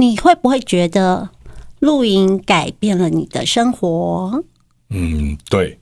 [0.00, 1.30] 你会不会觉得
[1.80, 4.44] 录音改变了你的生活？
[4.90, 5.76] 嗯，对，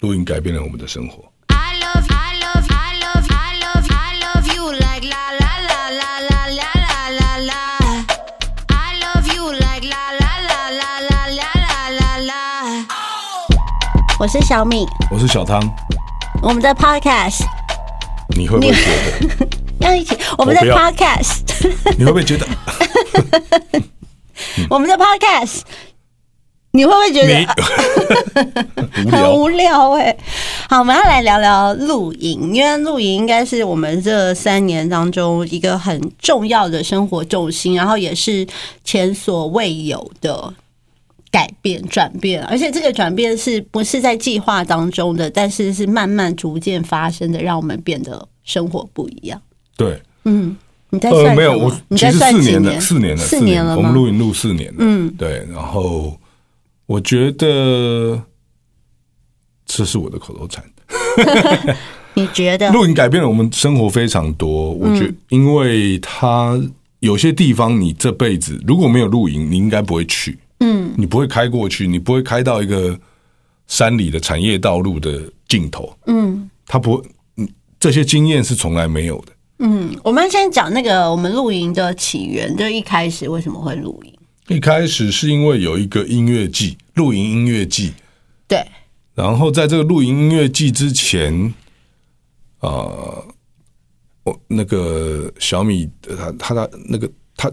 [0.00, 1.24] 录音改变了我们的生活。
[1.46, 6.44] I love I love I love I love I love you like la la la la
[6.52, 6.68] la
[7.08, 7.54] la la
[8.68, 12.36] I love you like la la la la la la la la。
[14.20, 15.66] 我是小米，我是小汤，
[16.42, 17.42] 我们的 podcast。
[18.36, 18.84] 你会不会觉
[19.38, 20.14] 得要一起？
[20.36, 21.43] 我们的 podcast。
[21.98, 22.46] 你会不会觉得？
[24.70, 25.60] 我们的 Podcast，
[26.72, 27.46] 你会不会觉得？
[29.10, 30.16] 很无聊哎、
[30.68, 38.46] 好，我们要来聊聊露营，因为露营应该是我们这三年当中一个很重要的生活重心，然后也是
[38.82, 40.52] 前所未有的
[41.30, 49.40] 改变转变，而且这个转变是不是在计划当中的，但是是慢慢逐渐发生的，让我们变得生活不一样。
[49.76, 50.56] 对，嗯，
[50.94, 53.76] 你在算呃，没有，我其你在算几实四年了，四年了，四年了？
[53.76, 54.76] 我们录影录四年了。
[54.78, 56.18] 嗯，对，然后
[56.86, 58.22] 我觉得
[59.66, 60.64] 这是我的口头禅。
[62.14, 62.70] 你觉得？
[62.70, 66.56] 录影改变了我们生活非常多，我觉嗯因为它
[67.00, 72.96] 有些地方你这辈子如果没有露营，你应该不会去，嗯，你不会开过去，你不会开到一个
[73.66, 76.48] 山里的产业道路的尽头，嗯。
[76.66, 77.02] 他不会，
[77.36, 79.32] 嗯这些经验是从来没有的。
[79.58, 84.12] 嗯，我们先讲那个我们露营的起源，就一开始为什么会露营？
[84.48, 87.94] 一开始是因为有一个音乐季，露营音乐季，
[88.46, 88.62] 对，
[89.14, 91.54] 然后在这个露营音乐季之前，
[92.60, 93.24] 呃，
[94.24, 97.50] 我那个小米，他他他那个他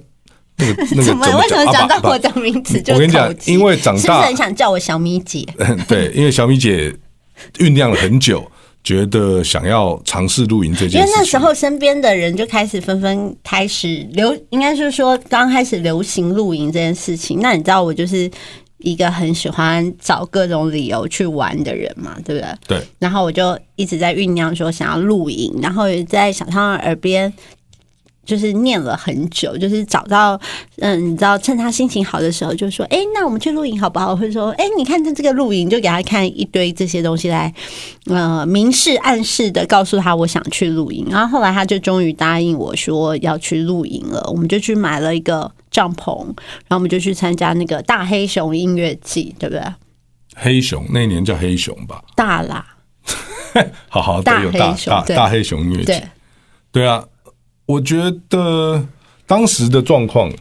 [0.58, 2.30] 那个 那个怎么为什么讲到我的？
[2.42, 5.46] 名字就我跟你讲因为长大是不是很想叫我小米姐？
[5.88, 6.94] 对，因为小米姐
[7.60, 8.52] 酝酿了很久，
[8.84, 11.06] 觉得想要尝试露营这件事情。
[11.06, 17.40] 为那时候身边的人就开始纷纷开始流，应该是说刚开始流行露营这件事情。
[17.42, 18.30] 那你知道我就是
[18.80, 22.80] 一个很喜欢找各种理由去玩的人嘛，对不对？
[22.80, 27.32] 对，然后我就一直在酝酿说想要露营，然后也在小汤耳边
[28.26, 30.40] 就是念了很久，就是找到
[30.78, 34.16] 嗯，你知道趁他心情好的时候，就说哎、那我们去露营好不好？
[34.16, 37.54] 或者说哎、你看这这个露营，就给他看一堆这些东西来
[38.06, 41.08] 呃明示暗示的告诉他我想去露营。
[41.10, 49.64] 然后后来他就终于答应我说要去露营了，我们就去买了一个帐篷，然后我们就去参加那个大黑熊音乐季，对不对？
[50.36, 52.66] 黑熊那年叫黑熊吧，大啦，
[53.90, 56.04] 好好大，有大黑熊对大大黑熊音乐季对。，
[56.72, 57.04] 对啊，
[57.72, 58.86] 我觉得
[59.26, 60.32] 当时的状况，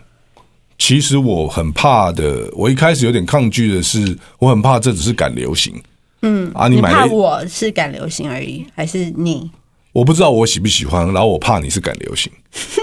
[0.78, 2.50] 其实我很怕的。
[2.54, 5.80] 我一开始有点抗拒的是，我很怕这只是赶流行。
[6.22, 9.50] 嗯啊，你你怕我是赶流行而已，还是你？
[9.92, 12.32] 我不知道我喜不喜欢，然后我怕你是赶流行。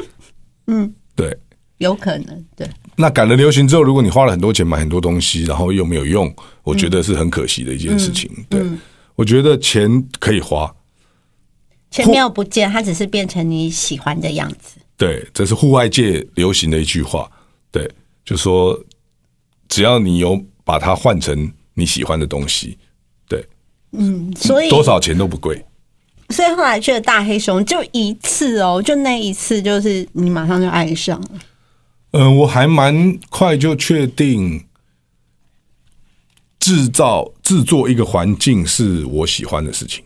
[0.68, 1.38] 嗯，对。
[1.80, 8.28] 有可能对，那赶了流行之后，如果你花了很多钱买很多东西，然后又没有用，我觉得是很可惜的一件事情。
[8.50, 8.64] 对，
[9.16, 10.74] 我觉得钱可以花，
[11.90, 14.80] 钱没有不见，它只是变成你喜欢的样子。
[14.96, 17.30] 对，这是户外界流行的一句话。
[17.72, 17.90] 对，
[18.26, 18.80] 就说
[19.68, 22.78] 只要你有把它换成你喜欢的东西，
[23.28, 23.46] 对，
[23.92, 25.64] 嗯所以多少钱都不贵。
[26.30, 31.30] 所以后来去了大黑熊，就一次哦，就那一次，就是你马上就爱上了。
[32.12, 34.66] 嗯、我还蛮快就确定
[36.60, 40.04] 制造制作一个环境是我喜欢的事情，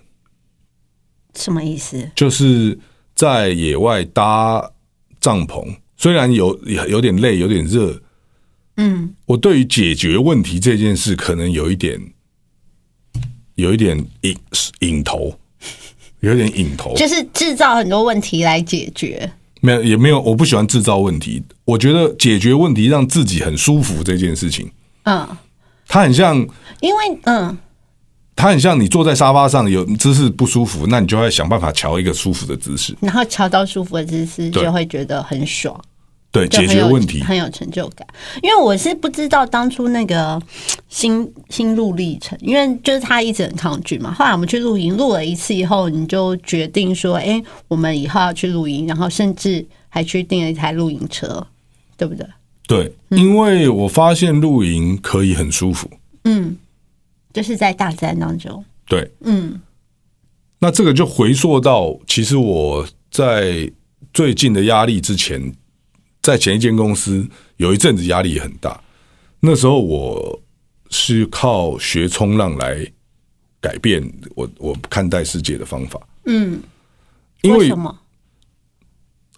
[1.36, 2.10] 什么意思？
[2.16, 2.78] 就是
[3.16, 4.72] 在野外搭
[5.20, 8.00] 帐篷，虽然有有点累，有点热，
[8.78, 12.00] 嗯，我对于解决问题这件事，可能有一点，
[13.56, 14.36] 有一点引
[14.80, 15.38] 引头，
[16.22, 16.96] 有一点引头。
[16.96, 19.32] 就是制造很多问题来解决。
[19.64, 21.44] 没有，也没有，我不喜欢制造问题。
[21.66, 24.68] 我觉得解决问题让自己很舒服这件事情，
[25.04, 25.28] 嗯，
[25.88, 26.36] 它很像，
[26.80, 27.56] 因为嗯，
[28.42, 35.80] 它很像你坐在沙发上有姿势不舒服，那你就会想办法调一个舒服的姿势，然后调到舒服的姿势，就会觉得很爽。
[36.32, 37.22] 对，解决问题。
[37.22, 38.08] 很有成就感。
[38.42, 40.42] 因为我是不知道当初那个
[40.90, 44.12] 心心路历程，因为就是他一直很抗拒嘛。
[44.12, 51.46] 后来我们去露营，录了一次以后，你就决定说，哎、我们以后要去露营，然后甚至还去订了一台露营车，
[51.96, 52.26] 对不对？
[52.66, 55.88] 对，因为我发现露营可以很舒服。
[56.24, 56.56] 嗯，
[57.34, 59.60] 就是在大自然当中，对，嗯。
[60.60, 63.72] 那这个就回溯到，其实我在
[64.14, 65.56] 最近的压力之前，
[66.22, 68.80] 在前一间公司有一阵子压力也很大。
[69.40, 70.40] 那时候我
[70.92, 72.86] 是靠学冲浪来
[73.60, 76.62] 改变我我看待世界的方法，嗯，
[77.42, 77.98] 因为为什么？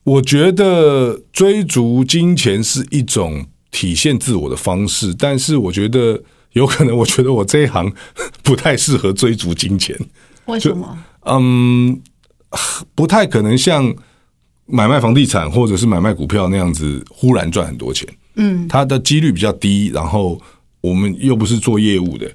[0.04, 6.22] 我觉得追逐金钱是一种体现自我的方式，但是我觉得
[6.53, 7.91] 有可能，我觉得我这一行
[8.41, 9.95] 不太适合追逐金钱。
[10.45, 10.97] 为什么？
[11.25, 12.01] 嗯，
[12.95, 13.94] 不太可能像
[14.65, 18.07] 买卖房地产或者是买卖股票那样子忽然赚很多钱。
[18.35, 20.39] 嗯，它的几率比较低，然后
[20.81, 22.31] 我们又不是做业务的，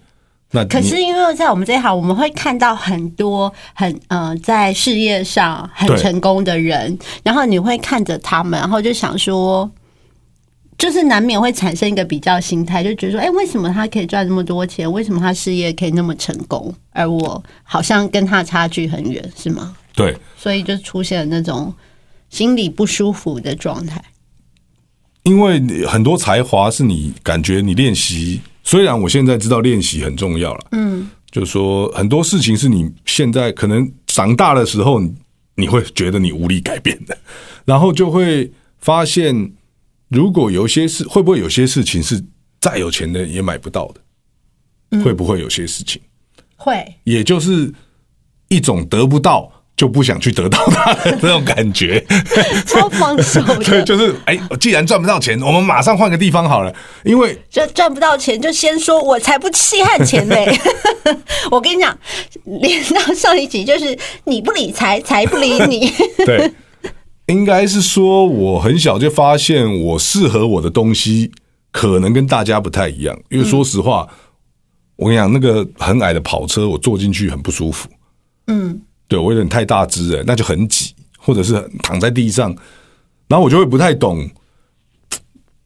[0.52, 9.70] 那可是因为在我们这一行，我们会看到很多很呃在事业上很成功的人，然后你会看着他们，然后就想说。
[10.78, 14.90] 就是难免会产生一个比较心态，就觉得说，哎、为什么他可以赚那么多钱？
[14.90, 19.76] 为什么他事业可以那么成功，而我好像跟他差距很远，是吗？
[19.94, 21.74] 对所以就出现了那种
[22.30, 24.02] 心里不舒服的状态。
[25.24, 35.12] 因为你很多才华是你感觉你练习，虽然我现在知道练习很重要了，嗯，就是说很多事情是你现在可能长大的时候，你
[35.56, 37.18] 你会觉得你无力改变的，
[37.64, 39.52] 然后就会发现，
[40.08, 42.22] 如果有些事，会不会有些事情是
[42.60, 44.00] 再有钱的人也买不到的？
[45.02, 46.00] 会不会有些事情，
[46.56, 47.70] 会，也就是
[48.48, 52.02] 一种得不到就不想去得到它的这种感觉？
[52.66, 60.58] 超放手 对，就是哎，既然赚不到钱，我们马上换个地方好了，因为就赚不到钱，就先说我才不稀罕钱嘞！
[61.52, 61.96] 我跟你讲，
[62.44, 65.92] 连到上一集就是你不理财，财不理你。
[66.24, 66.50] 对，
[67.28, 71.30] 应该是说我很小就发现我适合我的东西
[71.70, 74.08] 可能跟大家不太一样，因为说实话，
[74.96, 77.88] 我跟你讲，那个很矮的跑车我坐进去很不舒服，
[78.46, 82.48] 嗯，对我有点太大只了，那就很挤，或者是躺在地上，
[83.28, 84.28] 然后我就会不太懂，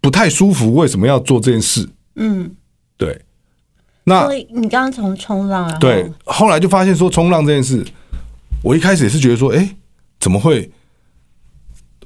[0.01, 1.89] 不太舒服，为什么要做这件事？
[2.17, 2.51] 嗯，
[2.97, 3.23] 对，
[4.05, 7.87] 那所以你刚刚从冲浪啊，对，后来就发现说冲浪这件事，
[8.65, 9.77] 我一开始也是觉得说，哎，
[10.19, 10.69] 怎么会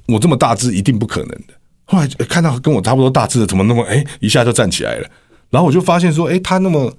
[0.09, 1.55] 我这么大只，一定不可能的。
[1.85, 5.09] 后来看到跟我差不多大只的，怎么那么哎一下就站起来了？
[5.51, 6.93] 然后我就发现说，哎，他那么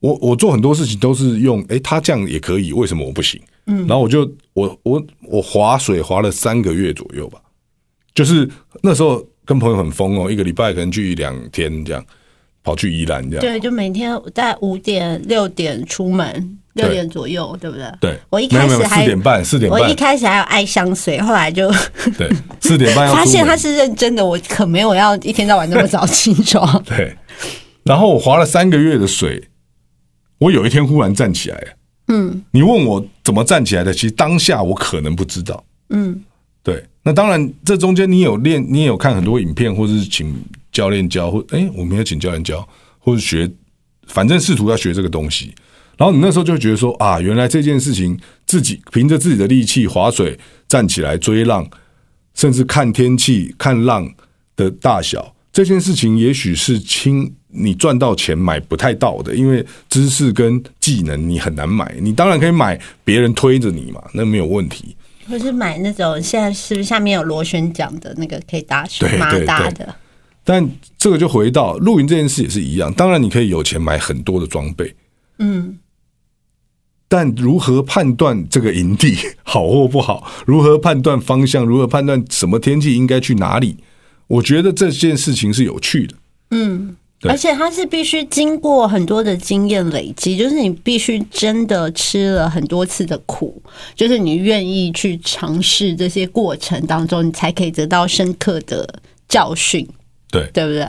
[0.00, 3.40] 我我做很多事情都是用，哎，他这样也可以，为什么我不行？
[3.66, 7.40] 嗯，然后我就我我我划水划了三个月左右吧，
[8.14, 8.48] 就是
[8.82, 12.04] 那时候跟朋友很疯哦，一个礼拜可能去两天这样，
[12.62, 13.40] 跑去宜兰这样。
[13.40, 17.90] 对，就每天在五点六点出门，六对点左右，对不对？
[18.00, 21.70] 对我一开始还四点半四点半我一开始还有爱香水，后来就
[22.16, 22.30] 对，
[22.60, 26.80] 四点半 发现他是认真的，我可没有要一天到晚那么早起床。
[26.84, 27.16] 对，
[27.82, 29.48] 然后我划了三个月的水，
[30.38, 31.76] 我有一天忽然站起来。
[32.08, 35.64] 嗯你问我怎么站起来的，其实当下我可能不知道。
[35.88, 36.22] 嗯，
[36.62, 40.32] 对，那当然，这中间你有练，你也有看很多影片，或者是请
[40.70, 42.68] 教练教，或哎，我没有请教练教，
[42.98, 43.50] 或者学，
[44.06, 45.52] 反正试图要学这个东西。
[45.96, 50.38] 然后你那时候就会觉得说啊，原来这件事情自己凭着自己的力气划水
[50.68, 51.68] 站起来追浪，
[52.34, 54.12] 甚至看天气、看浪
[54.54, 61.96] 的大小，这件事情也许是轻你赚到钱买不太到的，因为知识跟技能你很难买。
[62.00, 64.94] 你当然可以买别人推着你嘛，那没有问题。
[65.28, 69.94] 或是买那种现在是不是下面有螺旋桨的那个可以打水马对对对达的？
[70.44, 74.94] 但这个就回到露营这件事也是一样，当然你可以有钱买很多的装备，
[75.40, 75.76] 嗯，
[77.08, 80.26] 但如何判断这个营地 好或不好？
[80.46, 81.64] 如何判断方向？
[81.64, 83.76] 如何判断什么天气应该去哪里？
[84.26, 86.14] 我觉得这件事情是有趣的。
[86.50, 93.60] 嗯而且它是必须经过很多的经验累积，就是你必须真的吃了很多次的苦，
[93.96, 99.88] 就是你愿意去尝试这些过程当中，你才可以得到深刻的教训，
[100.30, 100.86] 对，对不对？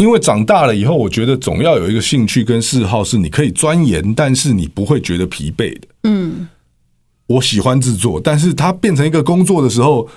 [0.00, 5.88] 因为长大了以后，我觉得总要有一个兴趣跟嗜好是你可以钻研，但是你不会觉得疲惫的。
[6.04, 6.48] 嗯，
[7.26, 10.08] 我喜欢制作，但是它变成一个工作的时候，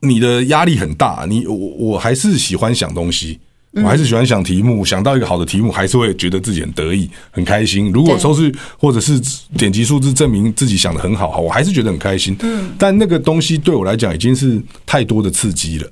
[0.00, 1.24] 你的压力很大。
[1.26, 3.40] 你我我还是喜欢想东西，
[3.72, 7.90] 我还是喜欢想题目，想到一个好的题目，还是会觉得自己很得意、很开心。
[7.90, 9.18] 如果对收视或者是
[9.56, 12.36] 点击数字证明自己想的很好，我还是觉得很开心。
[12.40, 15.90] 嗯，但那个东西对我来讲已经是太多的刺激了，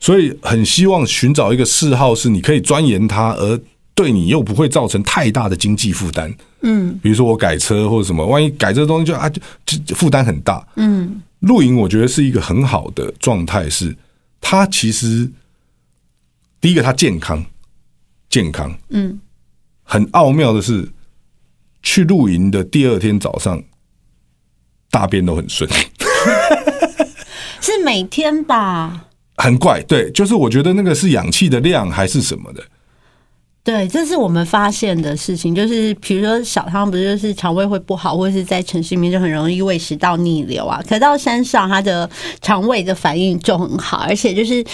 [0.00, 3.60] 所以很希望寻找一个嗜好，是你可以钻研它，而
[3.94, 6.32] 对你又不会造成太大的经济负担。
[6.60, 9.40] 嗯比如说我改车或者什么，万一改这个东西就啊就
[9.86, 10.66] 就负担很大。
[10.76, 13.96] 嗯，露营我觉得是一个很好的状态，是
[14.40, 15.30] 它其实
[16.60, 17.44] 第一个它健康，
[18.28, 19.20] 健康，嗯，
[19.82, 20.88] 很奥妙的是，
[21.82, 23.62] 去露营的第二天早上，
[24.90, 25.68] 大便都很顺，
[27.60, 29.07] 是每天吧？
[29.38, 29.82] 很怪。
[29.82, 32.62] 对，就是我觉得那个是氧气的量还是什么的，
[33.64, 40.82] 对，这是我们发现的事情，就是比如说小汤不是就是肠胃会不好，或者是在城市里面就很容易胃食道逆流啊。
[40.88, 42.08] 可到山上，它的
[42.40, 44.64] 肠胃的反应就很好，而且就是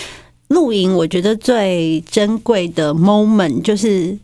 [0.48, 4.18] 露营，我觉得最珍贵的 moment 就是。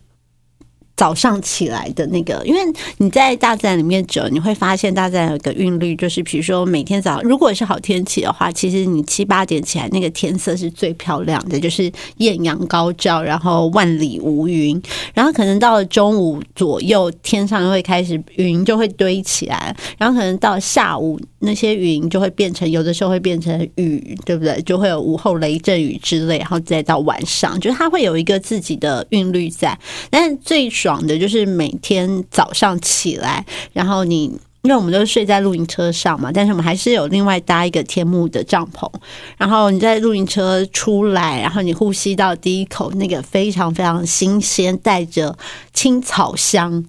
[0.95, 2.59] 早上起来的那个，因为
[2.97, 14.81] 你在大自然里面久，你会发现大自然有一个韵律，就是比如说每天早，如果是好天气的话，其实你七八点起来，那个天色是最漂亮的，就是艳阳高照，然后万里无云。
[15.13, 24.61] 然后可能到了中午左右，天上会开始云就会堆起来，然后可能到下午那些云就会变成，有的时候会变成雨，对不对？
[24.61, 29.77] 就会有午后雷阵雨之类，然后再到晚上，就是它会有一个自己的韵律在。
[30.09, 34.37] 但最爽的就是每天早上起来，然后你。
[34.63, 38.87] 因为我们都是睡在露营车上嘛，但是我们还是有另外搭一个天幕的帐篷。
[39.35, 45.35] 然后你在露营车出来，然后你呼吸到第一口那个非常非常新鲜、带着
[45.73, 46.85] 青草香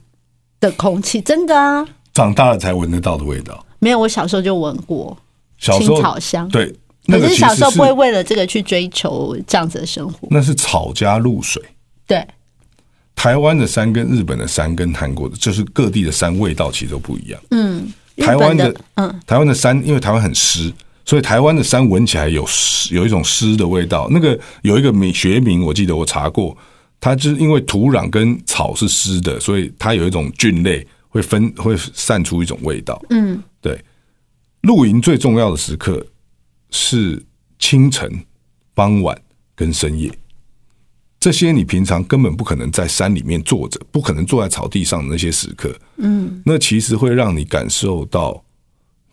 [0.60, 3.64] 的空气，真的啊，长大了才闻得到的味道。
[3.78, 5.16] 没有我小时候就闻过
[5.58, 6.70] 青草香，对，
[7.06, 10.28] 那可是小时候不会为了这个去追求这样子的生活。
[10.30, 11.62] 那是草加露水。
[12.06, 12.22] 对，
[13.22, 17.40] 台湾的山跟日本的山跟韩国的，就是各地的山味道其实都不一样。
[17.52, 17.86] 嗯，
[18.16, 20.72] 台湾的的嗯，台湾的山，因为台湾很湿，
[21.04, 24.08] 所以台湾的山闻起来有湿，有一种湿的味道。
[24.10, 26.56] 那个有一个名学名，我记得我查过，
[27.00, 33.00] 它就是因为土壤跟草是湿的，所以它有一种菌类会分会散出一种味道。
[33.10, 33.80] 嗯，对。
[34.62, 36.04] 露营最重要的时刻
[36.70, 37.24] 是
[37.60, 38.12] 清晨、
[38.74, 39.16] 傍晚
[39.54, 40.10] 跟深夜。
[41.22, 48.42] 这些你平常根本不可能在山里面坐着，不可能坐在草地上的那些时刻，嗯，那其实会让你感受到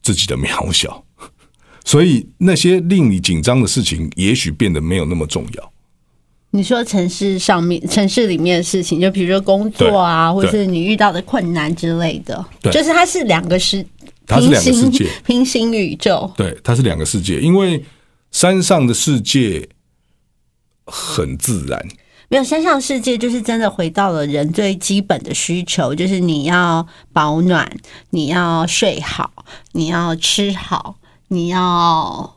[0.01, 1.03] 自己的渺小，
[1.85, 5.71] 所以那些令你紧张的事情，也许变得没有那么重要。
[6.49, 12.73] 你说城市上面、城市里面的事情，就比如说工作啊，或者是你遇到的困难之类的，对。
[12.73, 13.85] 就是它是两个世，
[14.25, 15.03] 它是两个世界。
[15.03, 16.33] 平行平行宇宙。
[16.35, 17.85] 对，它是两个世界，因为
[18.31, 19.69] 山上的世界
[20.89, 21.79] 很自然，
[22.27, 27.69] 没有山上世界，就是真的回到了人最基本的需求，就是你要保暖，
[28.12, 29.31] 你要睡好，
[29.72, 30.96] 你要吃好，
[31.29, 32.36] 你要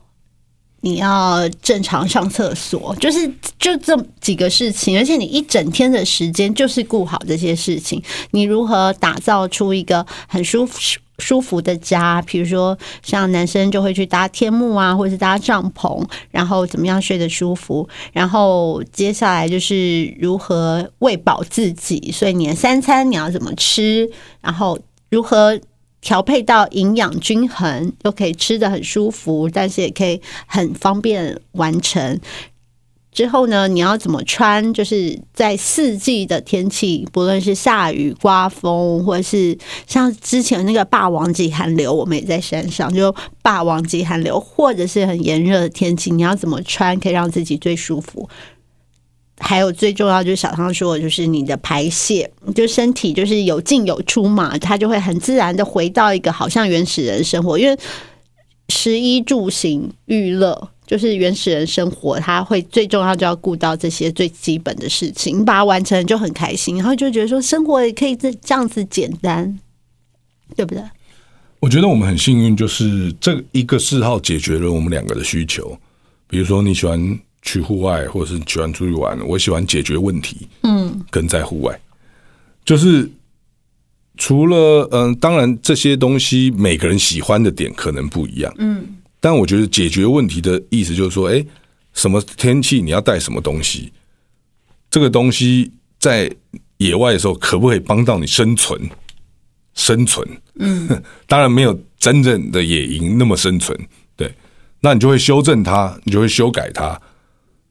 [0.81, 3.27] 你要正常上厕所， 就是
[3.59, 8.03] 就这几个事情，而且你一整天的时间就是顾好这些事情。
[8.33, 10.79] 你如何打造出一个很舒服？
[11.19, 24.79] 舒服的家，比如说像男生就会去搭天幕啊，或者是搭帐篷，然后怎么样睡得舒服，然后接下来就是如何喂饱自己，所以你的三餐你要怎么吃，然后
[25.11, 25.59] 如何
[26.01, 32.19] 调配到营养均衡，又可以吃的很舒服，但是也可以很方便完成。
[33.13, 34.73] 之后呢，你要怎么穿？
[34.73, 48.27] 就是在四季的天气，不论是下雨、刮风，或者是像之前那个霸王级寒流，我们也在山上，就霸王级寒流，或者是很炎热的天气，你要怎么穿可以让自己最舒服？
[49.39, 57.79] 还有最重要就是小汤说的，就是你的排泄，就身体就是有进有出嘛，它就会很自然的回到一个好像原始人生活，因为
[58.69, 69.59] 食衣住行娱乐就是原始人生活，他会最重要就要顾到这些最基本的事情，你把它完成就很开心，然后就觉得说生活也可以这这样子简单，
[70.55, 70.85] 对不对？
[71.61, 75.75] 我觉得我们很幸运，就是这一个嗜好解决了我们两个的需求。
[76.27, 81.81] 比如说你喜欢去户外，或者是你喜欢出去玩，我喜欢解决问题，嗯，跟在户外，
[82.67, 83.11] 就是
[84.19, 88.87] 除了嗯，当然这些东西每个人喜欢的点可能不一样，嗯，
[89.23, 91.47] 但我觉得解决问题的意思就是说，哎，
[91.95, 93.93] 什么天气你要带什么东西，
[94.91, 96.31] 这个东西在
[96.79, 98.91] 野外的时候可不可以帮到你生存？
[99.75, 100.27] 生存，
[100.57, 103.79] 嗯， 当然没有真正的野营那么生存，
[104.17, 104.35] 对，
[104.81, 107.01] 那你就会修正它，你就会修改它，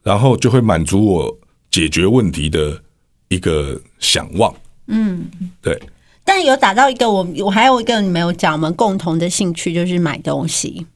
[0.02, 1.40] 然后就会满足我
[1.70, 2.82] 解决问题的
[3.28, 4.52] 一个想望，
[4.88, 5.30] 嗯，
[5.62, 5.80] 对，
[6.24, 10.88] 但有打到一个我我还有一个你没有讲，我们共同的兴趣就是买东西，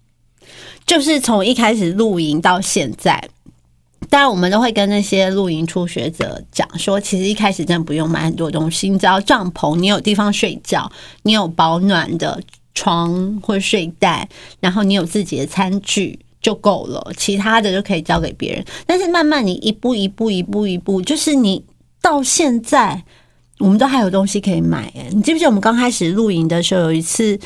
[0.85, 3.29] 就是从一开始露营到现在。
[4.07, 10.89] 当然，我们都会跟那些露营初学者讲说，其实一开始真的不用买很多东西，你只要帐篷，你有地方睡觉，
[11.23, 12.39] 你有保暖的
[12.75, 18.63] 床或睡袋，然后你有自己的餐具就够了，其他的就可以交给别人。
[18.85, 21.65] 但是慢慢你一步一步一步一步，就是你
[21.99, 23.03] 到现在，
[23.57, 24.93] 我们都还有东西可以买。
[24.95, 27.37] 哎，你记不记得我们刚开始露营的时候，有一次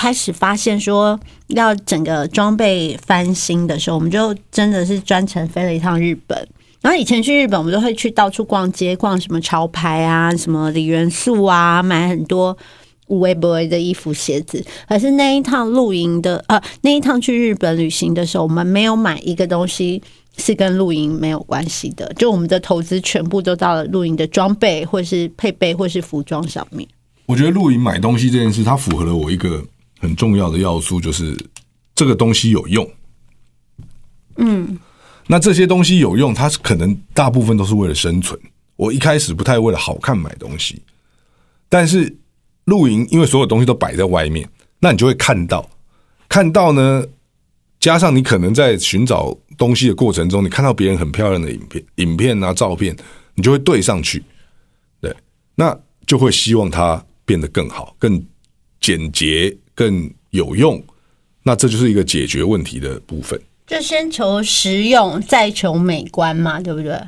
[0.00, 6.48] 开始发现说要整个装备翻新的时候，我们就真的是专程飞了一趟日本。
[6.80, 12.56] 然后以前去日本，我们都会去到处逛街，逛什么潮牌啊，什么李元素啊，买很多
[13.08, 14.64] 无微不微的衣服、鞋子。
[14.88, 20.02] 可是那一趟露营的，呃，那一趟去日本旅行的时候，我们没有买一个东西
[20.38, 26.88] 是跟露营没有关系的，就我们的投资全部都到了露营的装备，或是配备，或是服装上面。
[27.26, 29.62] 我觉得露营买东西这件事，它符合了我一个
[30.00, 31.38] 很重要的要素，就是
[31.94, 32.90] 这个东西有用。
[34.36, 34.76] 嗯，
[35.28, 38.40] 那这些东西有用，它是可能大部分都是为了生存。
[38.76, 40.82] 我一开始不太为了好看买东西，
[41.68, 42.16] 但是
[42.64, 45.68] 露营因为所有东西都摆在外面，那你就会看到，
[46.28, 47.04] 看到呢，
[47.78, 52.96] 加上你可能在寻找东西的过程中，你看到别人很漂亮的影片、影片啊、照片，
[53.34, 54.24] 你就会对上去，
[55.02, 55.14] 对，
[55.54, 58.24] 那就会希望它变得更好、更
[58.80, 60.78] 简洁、更有用。
[61.42, 63.40] 那这就是一个解决问题的部分。
[63.66, 67.00] 就先求实用，再求美观嘛，对不对？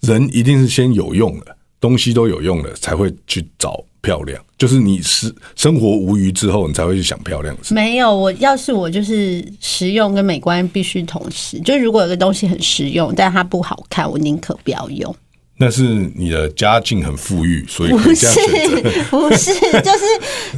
[0.00, 4.42] 人一定是先有用了，东西都有用了，才会去找漂亮。
[4.56, 7.54] 就是你是生活无余之后，你才会去想漂亮。
[7.70, 11.60] 没有，我要是我就是实用跟美观必须同时。
[11.60, 15.14] 就如果有个东西很实用，但它不好看，我宁可不要用。
[15.58, 15.82] 那是
[16.14, 18.14] 你的家境很富裕，所以不。
[18.14, 18.38] 是，
[19.10, 20.04] 不是，就是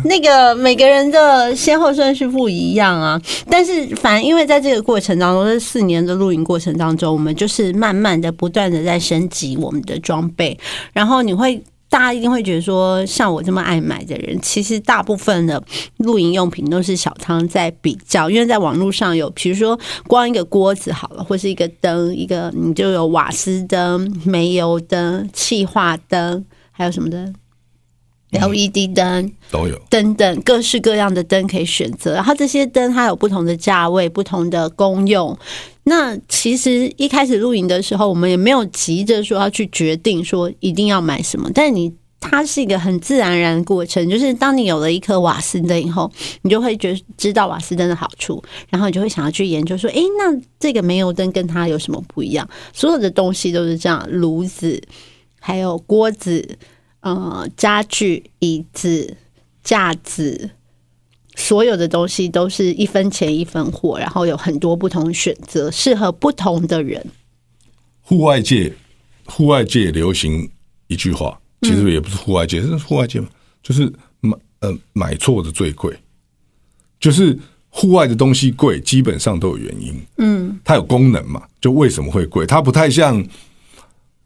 [0.05, 3.21] 那个每个人的先后顺序不一样啊。
[3.49, 10.59] 但是，反正因为在这个过程当中，这四年的露营过程当中，我们就是慢慢的、不断的在升级我们的装备，
[10.93, 11.63] 然后你会。
[11.91, 15.63] 大家一定会觉得说，像我这么爱买的人，其实大部分的
[15.99, 27.35] 露营用品都是小汤在比较，因为在网络上有，比如说光一个锅子好了，或是一个灯，一个你就有瓦斯灯、煤油灯、气化灯，还有什么灯
[28.31, 29.33] ？LED 灯。
[29.51, 29.81] 都有。
[29.89, 35.37] 等等各式各样的灯可以选择，然后这些灯它有不同的价位、不同的功用。
[35.85, 52.47] 那其实一开始露营的时候，我们也没有急着说要去决定说一定要买什么，但你它是一个很自然而然的过程，就是当你有了一颗瓦斯灯以后，你就会觉知道瓦斯灯的好处，然后你就会想要去研究说，诶，那这个煤油灯跟它有什么不一样？
[52.75, 54.79] 所有的东西都是这样，炉子
[55.41, 56.59] 还有锅子。
[57.01, 59.17] 呃，家具、椅子、
[59.63, 60.51] 架子，
[61.37, 67.07] 所有的东西都是一分钱一分货，然后有很多不同的选择，适合不同的人。
[68.01, 68.75] 户外界，
[69.27, 70.51] 户外界流行
[70.89, 73.29] 一句话，其实也不是户外界，是户外界嘛，
[73.63, 75.97] 就是买呃买错的最贵，
[76.99, 80.03] 就是户外的东西贵，基本上都有原因。
[80.17, 82.45] 嗯，它有功能嘛，就为什么会贵？
[82.47, 83.25] 它不太像，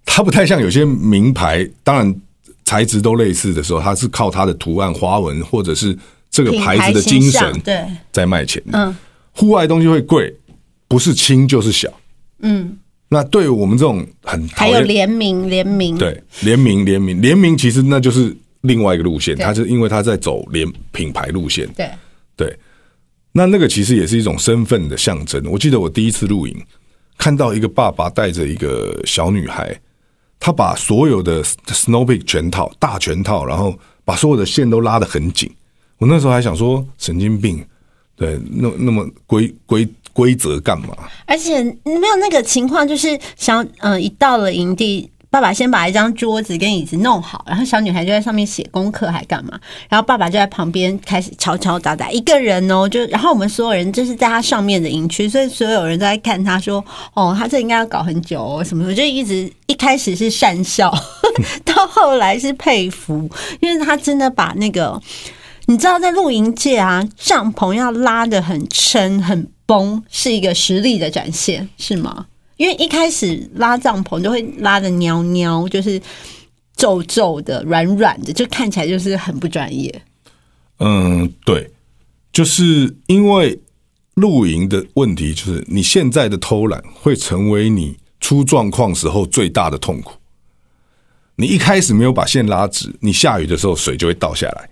[0.06, 2.20] 它不太像有些名牌，当然
[2.72, 5.94] 材质都类似的时候，它是靠它的图案、花纹或者是
[6.30, 8.78] 这个牌子的精神对在卖钱的。
[8.78, 8.96] 嗯
[9.35, 10.30] 户外东西会贵，
[10.87, 11.88] 不是轻就是小。
[12.40, 12.76] 嗯，
[13.08, 21.66] 那对于我们这种很讨还有厌联名，联名，对联名联名联名，其实那就是另外一个路线，对它是因为它在走联品牌路线。
[21.74, 21.88] 对
[22.37, 22.54] 对，
[23.32, 25.42] 那那个其实也是一种身份的象征。
[25.50, 26.54] 我记得我第一次露营，
[27.16, 29.74] 看到一个爸爸带着一个小女孩，
[30.44, 35.48] 他把所有的 Snow Peak 全套大全套，然后把所有的线都拉得很紧。
[35.98, 37.64] 我那时候还想说神经病，
[38.16, 40.88] 对，那那么规规规则干嘛？
[41.26, 49.58] 而且没有那个情况，就是想，嗯、一到了营地，爸爸先把一张桌子跟椅子弄好，然后小女孩就在上面写功课，还干嘛？
[49.88, 60.94] 然后爸爸就在旁边开始敲敲打打，一个人哦，就然后我们所有人就是在他上面的营区，所以所有人都在看他说，哦，他这应该要搞很久哦，什么的，就一直一开始是讪笑，
[61.64, 63.26] 到后来是佩服，
[63.60, 65.00] 因为他真的把那个。
[65.66, 72.26] 你知道，在露营界啊，帐篷要拉的很撑、很绷，是一个实力的展现，是吗？
[72.56, 76.00] 因为一开始拉帐篷就会拉的蔫蔫，就是
[76.76, 80.02] 皱皱的、软软的，就看起来就是很不专业。
[80.78, 81.70] 嗯，对，
[82.32, 83.58] 就是因为
[84.14, 90.12] 露营的问题，就是你现在的偷懒会成为你出状况时候最大的痛苦。
[91.36, 94.68] 你一开始没有把线拉直，你下雨的时候水就会倒下来，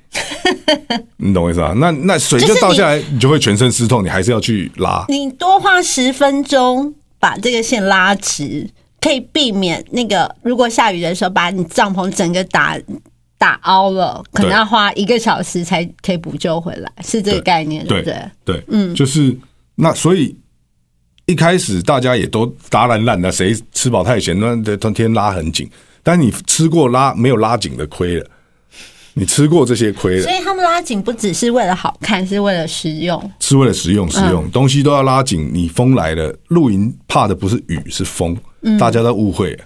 [1.17, 1.73] 你懂我意思吧？
[1.75, 5.05] 那那水就倒下来，你就会全身湿透，你还是要去拉。
[5.09, 8.69] 你多花十分钟把这个线拉直，
[9.01, 12.77] 可以避免那个如果下雨的时候把你帐篷整个打
[13.39, 18.31] 打凹了，可能要花一个小时才可以补救回来，是这个概念，对不对？
[18.45, 19.37] 对，嗯，就是
[19.77, 20.37] 那所以
[21.27, 25.71] 一开始大家也都打烂烂的，谁吃饱太闲，那天天拉很紧。
[26.03, 28.27] 但你吃过拉没有拉紧的亏了，
[29.15, 33.33] 你吃过这些亏了所，以他们拉紧不只是为了好看，是为了实用。
[33.41, 35.51] 是为了实用，实用、东西都要拉紧。
[35.53, 38.37] 你风来了，露营怕的不是雨是风，
[38.79, 39.65] 大家都误会了。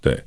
[0.00, 0.22] 对，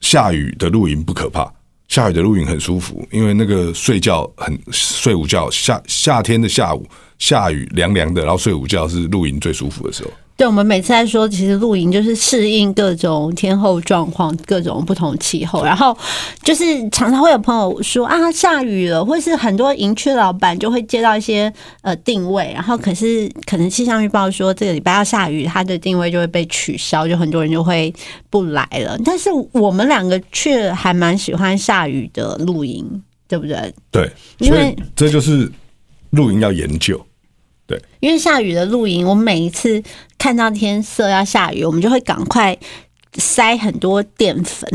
[0.00, 1.50] 下雨的露营不可怕，
[1.88, 6.86] 下雨的露营很舒服，因为那个睡觉很睡午觉，夏夏天的下午
[7.18, 10.10] 下雨凉凉的，然后睡午觉是露营最舒服的时候。
[10.34, 15.96] 对，我们每次在说，其实露营就是适应各种天候状况、各种不同气候，然后
[16.42, 27.94] 就是常常会有朋友说啊下雨了，或是很多营区的老板就会接到一些呃定位，然后可是可能气象预报说这个礼拜要下雨，它的定位就会被取消，就很多人就会
[28.28, 28.98] 不来了。
[29.04, 32.84] 但是我们两个却还蛮喜欢下雨的露营，
[33.28, 33.72] 对不对？
[33.92, 35.48] 对，因为所以这就是
[36.10, 37.00] 露营要研究。
[38.00, 39.82] 因为下雨的露营，我们每一次
[40.18, 42.56] 看到天色要下雨，我们就会赶快
[43.14, 44.68] 塞很多淀粉，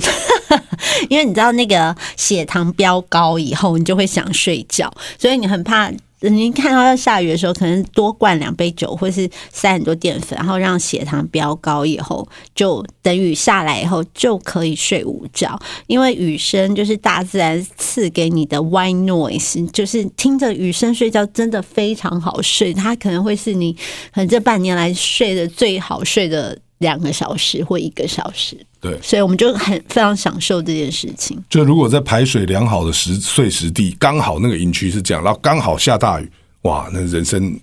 [1.10, 5.91] 因为你知道那个血糖飙高以后，你就会想睡觉，所以你很怕。
[6.21, 15.60] 你看到要下雨的时候，可能多灌两杯酒，或是塞很多淀粉，然后让血糖飙高以后，就等雨下来以后就可以睡午觉。
[15.86, 22.73] 因为雨声就是大自然赐给你的 white noise，就是听着雨声睡觉真的非常好睡。
[22.73, 23.71] 它可能会是你
[24.12, 31.44] 可能这半年来睡的最好睡的两个小时或一个小时，对，所以我们就很非常享受这件事情。
[31.50, 37.60] 就如果在排水良好的时碎石地，刚好那个营区是这样，然后刚好下大雨，哇，那人生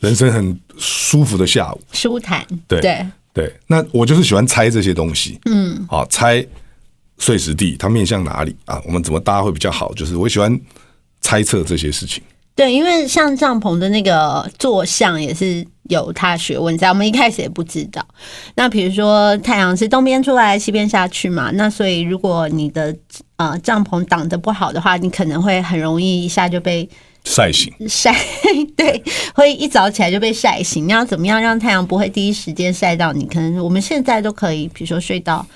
[0.00, 1.80] 人生很舒服的下午。
[1.92, 6.44] 舒坦，对对对，那我就是喜欢猜这些东西，嗯，好猜
[7.18, 8.80] 碎石地它面向哪里啊？
[8.84, 9.92] 我们怎么搭会比较好？
[9.94, 10.60] 就是我喜欢
[11.20, 12.22] 猜测这些事情。
[12.56, 18.02] 对，因为像帐篷的那个坐向也是有它的学问在，我们一开始也不知道。
[18.54, 22.96] 那比如说太阳是东边出来，西边下去嘛，那所以如果你的
[23.36, 26.88] 呃帐篷挡得不好的话，你可能会很容易一下就被
[27.24, 28.14] 晒醒，晒，
[28.74, 29.02] 对，
[29.34, 30.88] 会一早起来就被晒醒。
[30.88, 33.26] 你要怎么样让太阳不会第一时间晒到你？
[33.26, 35.46] 可能我们现在都可以，比如说睡到。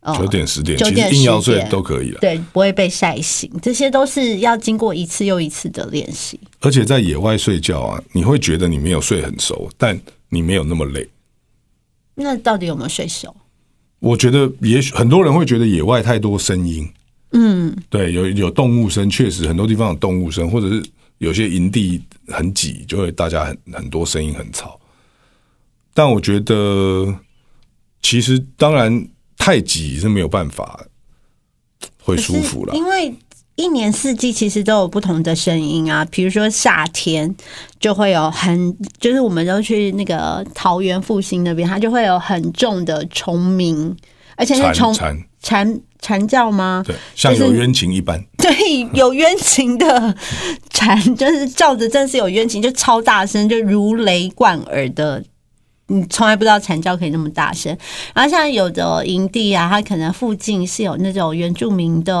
[0.00, 2.18] 呃九点十点，其九点实硬要睡都可以了。
[2.20, 6.40] 对，不会被晒醒，这些都是要经过一次又一次的练习。
[6.60, 11.08] 而且在野外睡觉啊，你会觉得你没有睡很熟，但你没有那么累。
[12.14, 13.34] 那到底有没有睡熟？
[13.98, 16.88] 我觉得也许很多人会觉得野外太多声音，
[17.32, 20.82] 嗯，对，有有动物声，确实很多地方有动物声，或者是
[21.18, 24.80] 有些营地很挤，就会大家很很多声音很吵。
[25.92, 27.14] 但我觉得，
[28.00, 29.06] 其实当然
[29.40, 30.84] 太挤是没有办法
[32.02, 32.74] 会舒服了。
[32.74, 33.12] 因为
[33.56, 37.34] 一年四季其实都有不同的声音啊，比如说夏天
[37.80, 43.96] 就会有很，就是我们都去那个桃园复兴那边，它就会有很重的虫鸣，
[44.36, 46.84] 而且是虫蝉蝉蝉叫吗？
[46.86, 48.22] 对，像有冤情一般。
[48.36, 48.52] 对，
[48.92, 50.14] 有冤情的
[50.68, 55.24] 蝉，就是叫的真是有冤情，就超大声，就如雷贯耳的。
[55.90, 57.76] 你从来不知道惨叫可以那么大声。
[58.14, 62.14] 然后像有的营地啊，它可能附近是有那种原住民的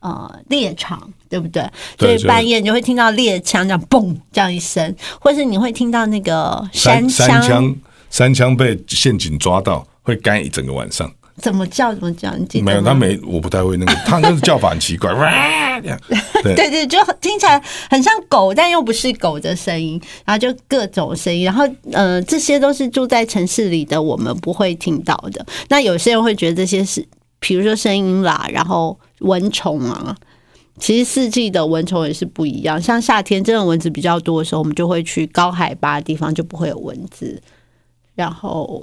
[0.00, 1.68] 呃猎场，对不对？
[1.98, 7.76] 所以半夜你就会听到猎枪这样嘣这样一声，或是你会听到那个山三枪
[8.08, 11.10] 山枪被陷阱抓到，会干一整个晚上。
[11.42, 16.00] 怎么叫怎么叫，你记得没有，吗他没，我不太会那个， 他那个叫法很奇怪， 哇，这样
[16.42, 25.44] 对对对，就听起来很像狗，但又不是狗的声音，然后就各种声音，然后呃，这些都是住在城市里的我们不会听到的。
[25.68, 27.04] 那有些人会觉得这些是，
[27.40, 30.16] 比如说声音啦，然后蚊虫啊。
[30.78, 37.40] 其实四季的蚊虫也是不一样，像夏天真的蚊子比较多的时候，我们就会去高海拔的地方，就不会有蚊子。
[38.14, 38.82] 然后，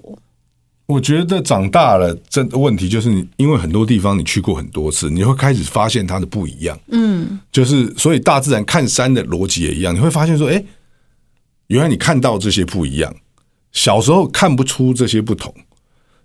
[0.89, 6.75] 我觉得长大了，真的问题就是你，因为很多地方你去过很多次，你会开始发现它的不一样。
[6.87, 10.65] 嗯，就是所以大自然看山的逻辑也一样，你会发现说，哎，
[11.67, 13.15] 原来你看到这些不一样，
[13.71, 15.53] 小时候看不出这些不同。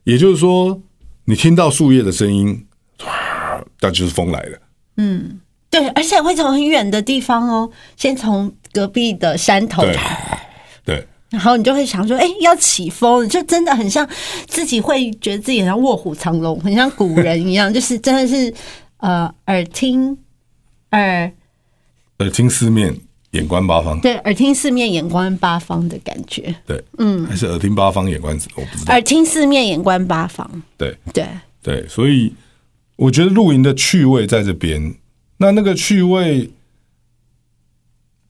[0.05, 0.81] 也就是说，
[1.27, 2.67] 你听到树叶的声音，
[3.05, 4.59] 哇，那就是风来了。
[4.97, 9.83] 嗯对，而且会从很远的地方哦，先从隔壁的山头
[11.35, 14.09] 然后你就会想说，哎、要起风，就真的很像
[14.47, 18.55] 自己会觉得自己很像卧虎藏龙，很像古人一样，就是真的是
[18.99, 20.17] 呃耳听
[20.93, 21.33] 耳
[22.19, 22.97] 耳听四面，
[23.33, 24.01] 眼观八方。
[24.01, 29.03] 对耳听四面，眼观八方的感觉，对，嗯，还是耳听八方，眼观我不知道耳。
[29.03, 31.27] 听四面，眼观八方，对对，
[31.61, 32.33] 对，所以
[32.97, 34.95] 我觉得露营的趣味在这边。
[35.37, 36.49] 那那个趣味，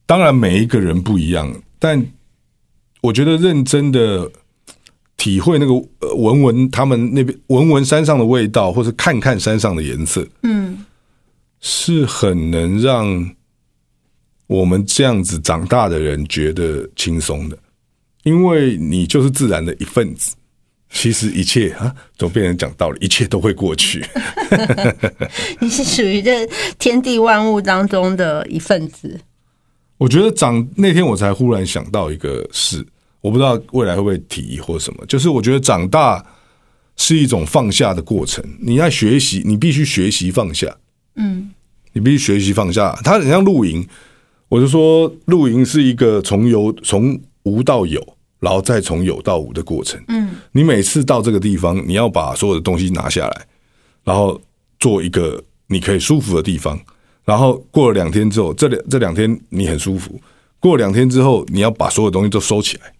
[0.07, 2.03] 当然每一个人不一样，但
[3.05, 4.29] 我觉得认真的
[5.15, 10.85] 体会那个呃闻闻他们那边闻闻山上的味道，或是看看山上的颜色，嗯，
[11.61, 13.31] 是很能让
[14.47, 17.57] 我们这样子长大的人觉得轻松的，
[18.23, 20.35] 因为你就是自然的一份子。
[20.91, 23.03] 其实一切啊，怎么变成讲道理？
[23.03, 24.05] 一切都会过去。
[25.59, 26.47] 你是属于这
[26.79, 29.19] 天地万物当中的一份子。
[29.97, 32.85] 我觉得长那天我才忽然想到一个事，
[33.25, 35.03] 我不知道未来会不会提或什么。
[35.07, 36.23] 就是我觉得长大
[36.95, 40.77] 是一种放下的过程，你要学习，你必须学习放下。
[41.15, 41.49] 嗯，
[41.93, 42.95] 你必须学习放下。
[43.03, 43.83] 它很像露营，
[44.47, 47.99] 我就说露营是一个从有从无到有，
[48.39, 49.99] 然后再从有到无的过程。
[50.07, 53.47] 嗯，你每次到这个地方，你要把所有的东西拿下来，
[54.03, 54.39] 然后
[54.79, 56.79] 做一个你可以舒服的地方。
[57.23, 60.21] 然后过了两天之后，这两这两天你很舒服。
[60.59, 62.93] 过了两天之后，你要把所有东西都收起来。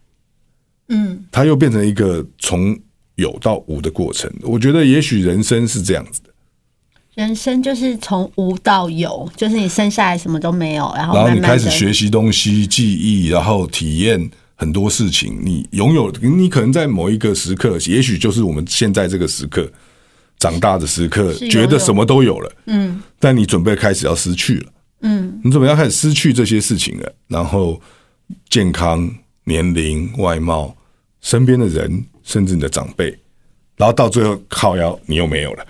[0.89, 2.77] 嗯，它又变成一个从
[3.15, 4.31] 有到无的过程。
[4.41, 6.29] 我觉得也许人生是这样子的。
[7.15, 15.39] 人生就是从无到有，就是你生下来什么都没有，然后然后你开始学习东西、记忆，然后体验很多事情。
[15.41, 19.71] 你拥有，你可能在某一个时刻，也许就是我们现在这个时刻
[20.39, 27.09] 长大的时刻，觉得什么都有了，嗯但你准备开始要失去了，嗯你准备要开始失去这些事情了。
[27.29, 27.79] 然后
[28.49, 29.09] 健康、
[29.45, 30.75] 年龄、外貌、
[31.21, 33.17] 身边的人，甚至你的长辈，
[33.77, 35.65] 然后到最后靠腰，你又没有了。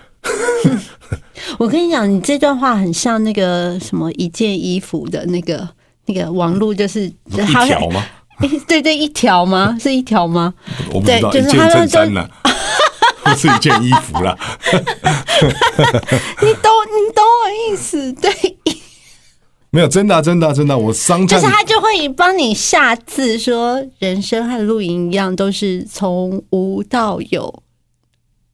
[1.58, 5.68] 我跟你讲，你这段话很像那个什么一件衣服的那个
[6.06, 7.12] 那个网路，就是一
[7.66, 8.04] 条吗？
[8.40, 9.76] 诶对对，一条吗？
[9.80, 10.52] 是一条吗？
[10.92, 12.28] 我不知道，就是衬衫啦，
[13.24, 14.36] 或是一件衣服啦。
[16.42, 18.12] 你懂你懂我意思？
[18.14, 18.30] 对，
[19.76, 27.62] 没有，真的啊、真的啊、真的啊、我商战就是他就会帮你下字说，人生和露营一样，都是从无到有，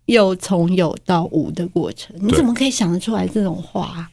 [0.06, 2.16] 又从有到无的过程。
[2.18, 4.10] 你怎么可以想得出来这种话啊、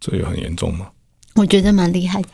[0.00, 0.88] 这有很严重吗？
[1.36, 2.28] 我觉得蛮厉害的。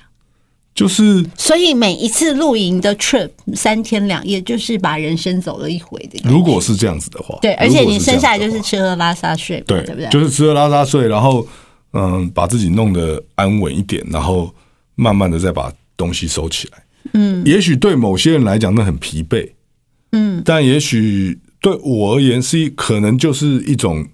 [0.72, 6.18] 就是所以每一次露营的 trip 三天两夜，就是把人生走了一回的。
[6.24, 10.08] 如果是这样子的话，对，而且你生下来就是吃喝拉撒睡对不对？
[10.08, 11.46] 就是吃喝拉撒睡，然后
[11.92, 14.54] 嗯，把自己弄得安稳一点，然后
[14.94, 16.84] 慢慢的再把东西收起来。
[17.14, 19.50] 嗯，也许对某些人来讲那很疲惫，
[20.12, 24.06] 嗯，但也许对我而言是一可能就是一种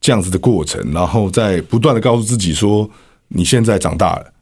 [0.00, 2.90] 这样子的过程，然后在不断的告诉自己说，
[3.28, 4.32] 你现在长大了，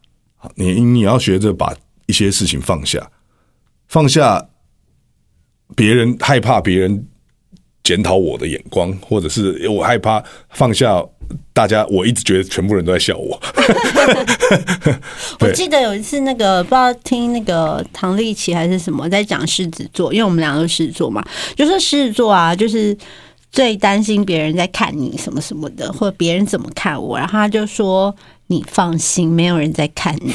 [0.55, 3.11] 你你要学着把一些事情放下，
[3.87, 4.49] 放下
[5.75, 7.07] 别人害怕别人
[7.83, 11.03] 检讨我的眼光，或者是我害怕放下
[11.53, 13.39] 大家，我一直觉得全部人都在笑我。
[15.39, 22.95] 我记得有一次，那个不知道听那个唐立奇还是什么在讲狮子座，因为我们两个都狮子座嘛，就说狮子座啊，就是
[23.51, 28.15] 最担心别人在看你什么什么的，或者别人怎么看我，然后他就说。
[28.49, 30.31] 你放心，没有人在看你，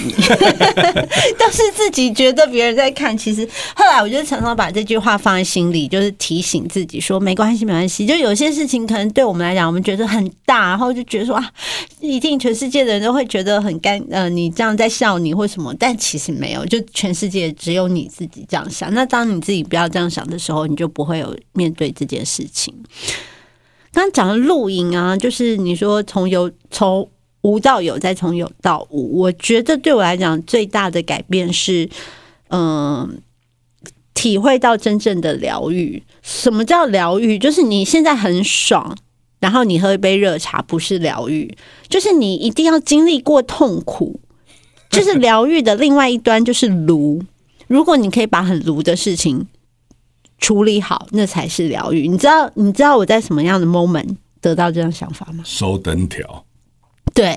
[1.38, 3.16] 都是自己觉得别人在看。
[3.16, 8.04] 其实后来我就常常把这句话放在心里，就是提醒自己说没关系，没关系。
[8.04, 11.50] 就有些事情可能对我们来讲，我们觉得很大，然后就觉得说啊，
[12.00, 18.92] 一定全世界的人都会觉得很干，呃，你这样在笑你或什么，但其实没有，就全世界只有你自己这样想。
[18.92, 22.74] 那当你自己不要这样想的时候，你就不会有面对这件事情。
[23.90, 27.08] 刚刚讲的露营啊，就是你说从有从
[27.42, 31.88] 无到有，再从有到无，我觉得对我来讲最大的改变是，
[32.48, 33.20] 嗯、
[34.14, 36.02] 体会到真正的疗愈。
[36.22, 37.38] 什么叫疗愈？
[37.38, 38.96] 就是你现在很爽，
[39.40, 41.56] 然后你喝一杯热茶，不是疗愈，
[41.88, 44.20] 就是你一定要经历过痛苦，
[44.88, 47.22] 就是疗愈的另外一端就是炉。
[47.66, 49.46] 如果你可以把很炉的事情
[50.38, 52.06] 处理好，那才是疗愈。
[52.06, 55.42] 你知道，你知道我在什么样的 moment 得到这样想法吗？
[55.44, 56.44] 收灯条，
[57.14, 57.36] 对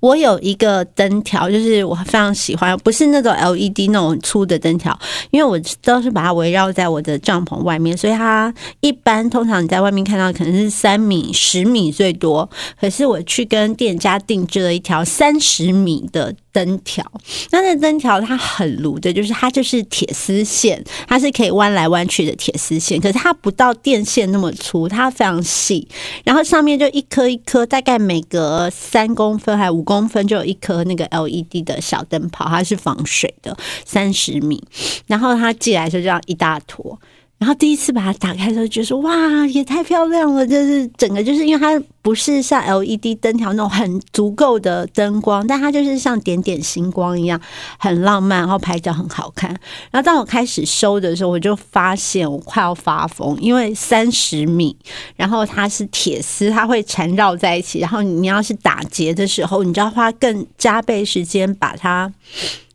[0.00, 4.98] 我有一个灯条，就是我非常喜欢，不是那种 LED 那种粗的灯条，
[5.30, 12.48] 因为我都是把它围绕在我的帐篷外面，所以它一般通常你在外面看到可能是三米、十米最多，
[12.80, 17.04] 可是我去跟店家定制了一条三十米的灯条。
[17.50, 25.88] 那那灯条它很炉的，就是它就是铁丝线，它是可以弯来弯去的铁丝线，可是它不到电线那么粗，它非常细，
[26.24, 34.62] 然后上面就一颗一颗，大概每隔三公分还五公分就有一颗那个 LED 的小灯泡，它是防水的，三十米。
[35.06, 36.98] 然后它寄来就这样一大坨。
[37.42, 40.46] 然后第一次把它打开的时候，觉得说哇，也太漂亮了！
[40.46, 47.40] 就是整个就是因为它不是像 LED 灯条那种很足够的灯光，但它就是像点点星光一样，
[47.80, 49.50] 很浪漫，然后拍照很好看。
[49.90, 54.76] 然后当我开始收的时候，我就发现我快要发疯，因为三十米，
[55.16, 62.08] 然后它是铁丝，它会缠绕在一起，然后你要是打结的时候，你就要花更加倍时间把它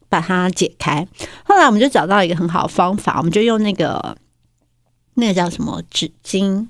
[0.10, 1.08] 把它解开。
[1.46, 4.18] 后来我们就找到一个很好的方法，我们就用那个
[5.18, 6.46] 那个叫什么纸巾。
[6.46, 6.70] 嗯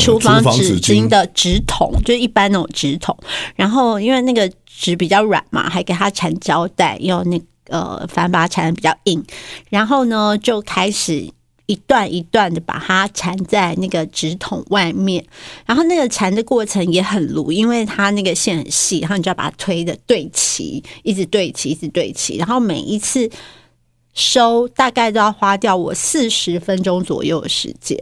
[0.00, 3.16] 厨房房纸巾巾的纸筒，就一般那种纸筒。
[3.54, 9.24] 然后因为那个纸比较软嘛，还给它缠胶带，用那个呃，反正把它缠的比较硬。
[9.70, 11.30] 然后呢，就开始
[11.66, 15.24] 一段一段的把它缠在那个纸筒外面。
[15.64, 22.36] 然后那个缠的过程也很鲁，因为它那个线很细，然后你就要把它推的对齐，一直对齐，一直对齐。
[22.38, 23.30] 然后每一次。
[24.16, 27.96] 收大概都要花掉我四十分钟左右的时间，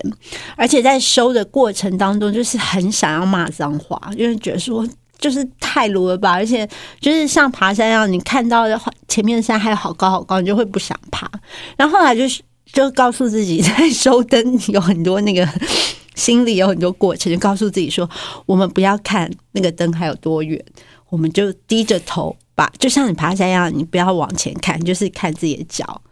[0.56, 6.66] 而且在收的过程当中，就是很想要骂脏话，因为觉得说就是太鲁了吧，而且
[7.00, 11.28] 就是像爬山一样，你看到的前面的山还有好高好高，你就会不想爬。
[11.76, 12.40] 然后后来就是
[12.72, 15.48] 就告诉自己，在收灯有很多那个
[16.14, 18.08] 心里有很多过程，就告诉自己说，
[18.46, 20.64] 我们不要看那个灯还有多远，
[21.08, 26.02] 我们就低着头把，就像你爬山一样，你不要往前看，就是看自己的脚。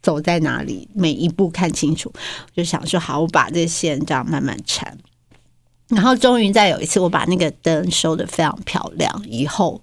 [0.00, 2.10] 走在哪里，每一步看清楚，
[2.54, 4.96] 就想说好，我把这线这样慢慢缠。
[5.88, 9.82] 然后终于在有一次，我把那个灯收的非常漂亮，以后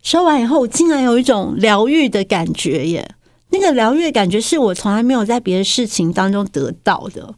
[0.00, 3.16] 收完以后，我竟然有一种疗愈的感觉耶！
[3.50, 7.34] 那个疗愈的感觉是我从来没有在别的事情当中得到的，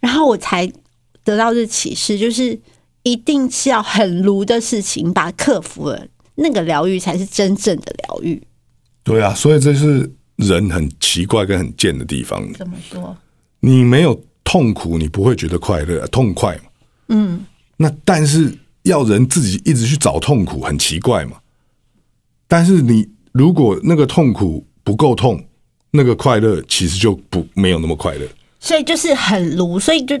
[0.00, 0.70] 然后我才
[1.22, 2.60] 得到这启示，就是
[3.04, 6.06] 一定是要很炉的事情把它克服了，
[6.42, 8.42] 那个疗愈才是真正的疗愈。
[9.02, 12.52] 对啊，所以这是人很奇怪跟很贱的地方。
[12.52, 13.16] 怎么说？
[13.60, 16.62] 你没有痛苦，你不会觉得快乐，痛快嘛？
[17.08, 17.44] 嗯，
[17.76, 18.52] 那但是
[18.82, 21.38] 要人自己一直去找痛苦，很奇怪嘛。
[22.46, 25.42] 但是你如果那个痛苦不够痛，
[25.90, 28.26] 那个快乐其实就不没有那么快乐。
[28.60, 30.16] 所以就是很炉，所以就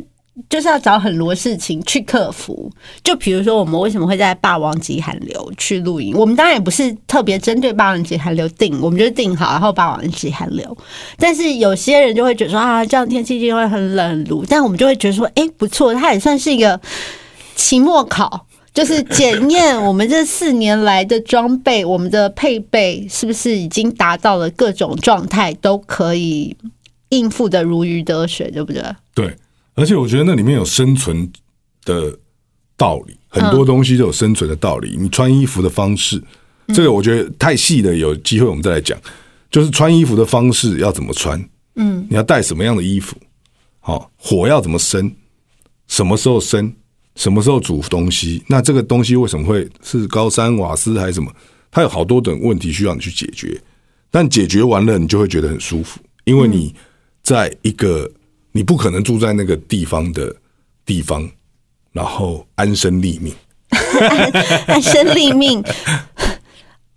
[0.48, 2.70] 就是要找很多事情去克服。
[3.04, 6.16] 就比如说，我们为什么会在霸王级寒流去露营？
[6.16, 10.76] 我们当然也不是特别针对霸王级寒流定，我们就定好，然后霸王级寒流。
[11.18, 16.80] 但是有些人就会觉得说啊，这样天气就会很冷很，但我们就会觉得说，哎，不错，它也算是一个
[17.54, 18.46] 期末考。
[18.74, 26.56] 就是检验我们这四年来的装备，我们的配备是不是已经达到了各种状态，都可以
[27.10, 28.82] 应付的如鱼得水，对不对？
[29.12, 29.36] 对，
[29.74, 31.30] 而且我觉得那里面有生存
[31.84, 32.16] 的
[32.76, 34.96] 道理，很多东西都有生存的道理。
[34.98, 36.22] 你穿衣服的方式，
[36.74, 38.98] 这个我觉得太细的，有机会我们再来讲。
[39.50, 41.38] 就是穿衣服的方式要怎么穿，
[41.76, 43.14] 嗯，你要带什么样的衣服，
[43.80, 45.14] 好，火要怎么生，
[45.88, 46.72] 什么时候生，
[47.16, 51.30] 什么时候煮东西，那这个东西为什么会是高山瓦斯还是什么？
[51.70, 53.60] 它有好多种问题需要你去解决，
[54.10, 56.74] 但解决完了，你就会觉得很舒服，因为你
[57.22, 58.10] 在一个
[58.52, 60.36] 你不可能住在那个地方的
[60.86, 61.28] 地方，
[61.92, 63.34] 然后安身立命。
[64.66, 65.62] 安身立命，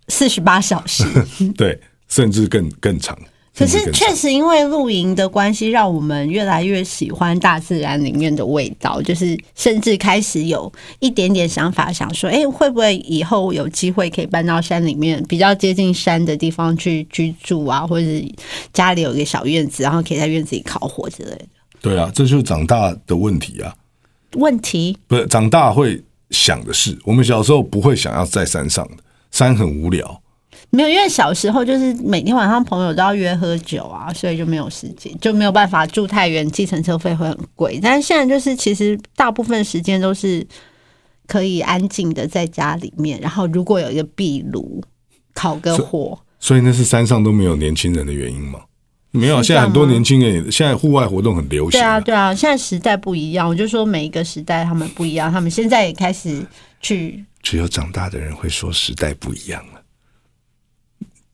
[0.08, 1.04] 四十八小时。
[1.56, 3.18] 对，甚至更更长。
[3.56, 18.22] 可是确实因为露营的关系，让我们越来越喜欢大自然里面的味道，就是甚至开始有一点点想法，想说，哎、会不会以后有机会可以搬到山里面，比较接近山的地方去居住啊，或者是
[18.74, 21.46] 家里有一个小院子，然后可以在院子里烤火之类的。
[21.80, 23.74] 对啊，这就是长大的问题啊，
[24.34, 26.98] 问题不是长大会想的事。
[27.04, 30.20] 我们小时候不会想要在山上的，山很无聊。
[30.76, 37.80] 没有，因为小时候就是每天晚上朋友都要约喝酒啊，所以就没有时间，就没有办法住太远，计程车费会很贵。
[37.82, 40.46] 但是现在就是其实大部分时间都是
[41.26, 44.82] 可以安静的在家里面，然后如果有一个壁炉，
[45.32, 48.60] 烤个火，所以那是山上都没有年轻人的原因吗？
[49.12, 56.44] 没有，现在很多年轻人也现在户外活动很流行、对啊，对啊，现在时代不一样，我就说每一个时代他们不一样，他们现在也开始
[56.82, 59.75] 去只有长大的人会说时代不一样了。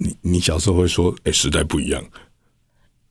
[0.03, 2.03] 你你小时候会说，哎、时代不一样。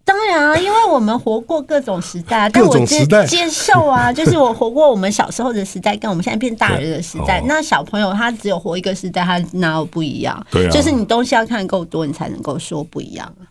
[0.03, 7.43] 当然啊，因为我们活过各种时代啊， 但各我接接受啊， 就是我活过我们小时候的时代，跟我们现在变大人的时代哦。
[7.47, 10.45] 那小朋友他只有活一个时代，他哪有不一样？
[10.51, 13.45] 对啊就是你东西要看够多，你才能够说不一样啊。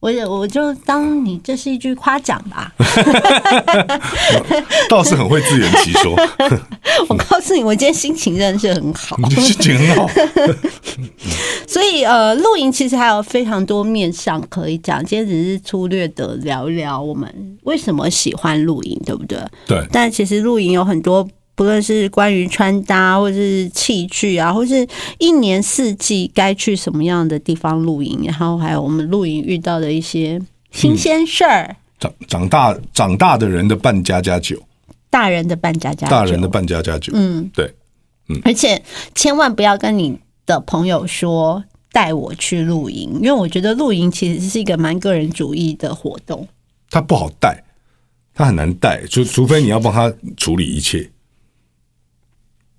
[0.00, 2.72] 我也我就当你这是一句夸奖吧。
[4.88, 6.14] 倒是很会自圆其说，
[7.08, 9.16] 我告诉你，我今天心情真的是很好。
[9.28, 10.08] 你心情很好。
[11.66, 15.04] 所以呃，露营其实还有非常多面向可以讲。
[15.04, 19.38] 今天只是粗略的聊一聊我们为什么喜欢露营，对不对？
[19.66, 21.26] 对，但其实露营有很多，
[21.56, 24.86] 不论是关于穿搭，或者是器具啊，或是
[25.18, 30.40] 一年四季该去什么样的地方露营，然后还有我们露营遇到的一些
[30.70, 31.74] 新鲜事儿。
[31.98, 34.62] 长长大长大的人的半家家酒，
[35.08, 37.10] 大人的半家家酒，大人的半家家酒。
[37.16, 37.74] 嗯，对，
[38.28, 38.82] 嗯而且
[39.14, 46.46] 千万不要跟你的朋友说带我去露营，因为我觉得露营其实是一个蛮个人主义的活动。
[46.90, 47.64] 它不好带，
[48.34, 51.10] 他很难带，就除非你要帮他处理一切，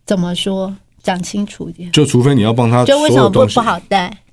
[0.07, 0.75] 怎么说？
[1.03, 1.91] 讲清楚一点。
[1.91, 4.23] 就除非你要帮他就为什么不不好带？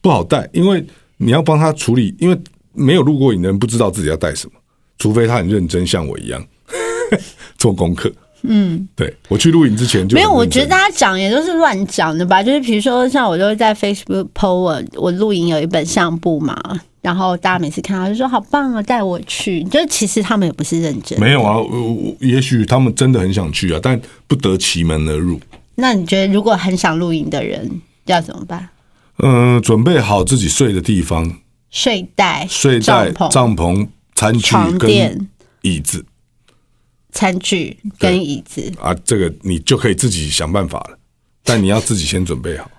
[0.00, 0.84] 不好带，因为
[1.16, 2.38] 你要帮他处理，因为
[2.72, 4.54] 没有录过影的人不知道自己要带什么，
[4.98, 6.44] 除非他很认真，像我一样
[7.56, 8.12] 做功课。
[8.42, 12.42] 嗯，对我去录影之前就没有，我觉得大家讲也都是乱讲的吧。
[12.42, 16.56] 就是比如说，像我就会在 Facebook po 我我录影有一本相簿嘛，
[17.02, 19.62] 然后大家每次看到就说好棒啊，带我去。
[19.64, 21.18] 就是其实他们也不是认真。
[21.18, 25.40] 没有啊，我我也许他们真的很想去啊，但不得其门而入。
[25.74, 28.68] 那你觉得如果很想露营的人要怎么办？
[29.20, 31.28] 嗯、准备好自己睡的地方，
[31.70, 35.28] 睡袋、睡袋、帐篷、帐篷、餐具床垫跟
[35.62, 36.04] 椅子
[37.12, 38.72] 餐具跟椅子。
[38.80, 40.98] 啊，这个你就可以自己想办法了。
[41.44, 42.70] 但你要自己先准备好，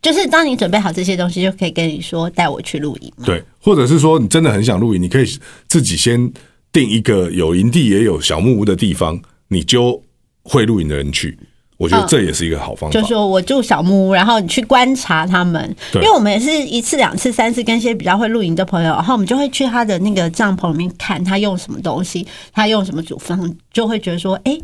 [0.00, 3.12] 就是当你准备好这些东西，就可以跟你说带我去露营。
[3.24, 5.26] 对，或者是说你真的很想露营，你可以
[5.68, 6.32] 自己先
[6.72, 10.02] 定一个有营地也有小木屋的地方，你就
[10.42, 11.38] 会露营的人去。
[11.82, 13.00] 我觉得嗯这也是一个好方法。
[13.00, 23.36] 就说我住小木屋，然后你去观察他们，因为我们也是一次、两次、三次跟一些比较会露营的朋友，然后我们就会去他的那个帐篷里面看他用什么东西，他用什么煮饭，
[23.72, 24.56] 就会觉得说，哎、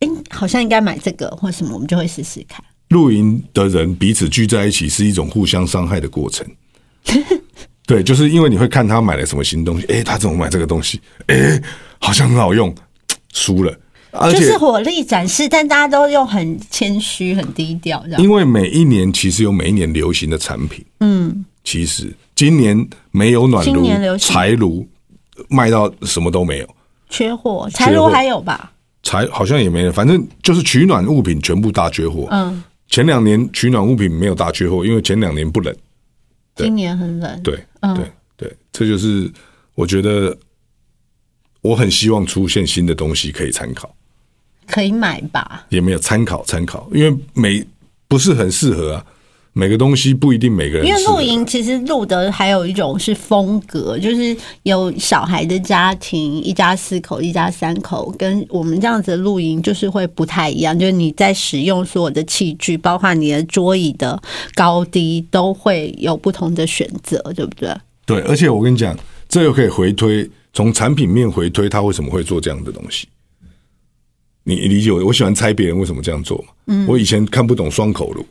[0.00, 2.64] 哎、好像应该买这个或什么，我们就会试试看。
[2.88, 6.46] 露营的人彼此聚在一起是一种互相伤害的过程。
[7.86, 11.00] 对，就是因为你会看他买了什么新东西，诶，他怎么买这个东西？
[11.28, 11.60] 诶，
[11.98, 12.74] 好像很好用，
[13.32, 13.74] 输了。
[14.30, 18.22] 就是火力展示，但大家都用很谦虚、很低调这样。
[18.22, 24.86] 因为每一年其实有每一年流行的产品，嗯，其实今年没有暖今炉柴炉，
[25.48, 26.68] 卖到什么都没有，
[27.08, 28.72] 缺货，柴炉还有吧？
[29.02, 32.28] 柴好像也没了，反正就是取暖物品全部大缺货。
[32.30, 35.74] 嗯，前两年取暖物品没有大缺货，因为前两年不冷。
[36.54, 37.42] 对今年很冷。
[37.42, 38.04] 对，嗯对，
[38.36, 39.32] 对，这就是
[39.74, 40.36] 我觉得
[41.62, 43.92] 我很希望出现新的东西可以参考，
[44.66, 45.64] 可以买吧？
[45.68, 47.64] 也没有参考参考，因为每
[48.08, 49.04] 不是很适合啊，
[49.52, 60.78] 每个东西不一定每个人因为露营其实露的还有一种是风格，就是有小孩的家庭，一家四口、一家三口，跟我们这样子的露营就是会不太一样。
[60.78, 64.20] 就是你在使用所有的器具，包括你的桌椅的
[64.54, 67.74] 高低，都会有不同的选择，对不对？
[68.04, 68.98] 对，而且我跟你讲，
[69.28, 73.06] 这又可以回推，从产品面回推，他为什么会做这样的东西？
[74.44, 75.04] 你你理解我？
[75.04, 76.48] 我喜欢猜别人为什么这样做嘛。
[76.66, 78.24] 嗯，我以前看不懂双口炉，